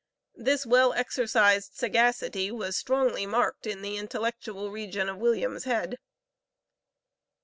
[0.33, 5.99] This well exercised sagacity was strongly marked in the intellectual region of William's head.